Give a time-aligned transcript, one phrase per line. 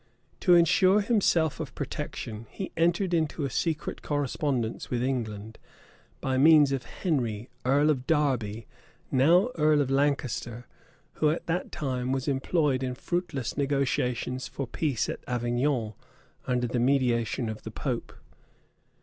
[0.39, 5.59] To insure himself of protection, he entered into a secret correspondence with England,
[6.21, 8.65] by means of Henry, earl of Derby,
[9.11, 10.65] now earl of Lancaster,
[11.13, 15.93] who at that time was employed in fruitless negotiations for peace at Avignon,
[16.47, 18.11] under the mediation of the pope.